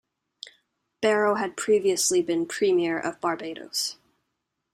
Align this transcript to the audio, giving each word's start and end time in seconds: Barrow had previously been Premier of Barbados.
Barrow 1.03 1.35
had 1.35 1.55
previously 1.55 2.23
been 2.23 2.47
Premier 2.47 2.99
of 2.99 3.21
Barbados. 3.21 3.97